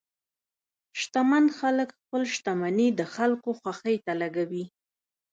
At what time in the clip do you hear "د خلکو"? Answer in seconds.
2.99-3.49